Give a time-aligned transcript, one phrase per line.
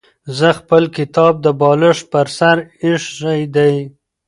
[0.37, 3.73] زه خپل کتاب د بالښت پر سر ایښی دی.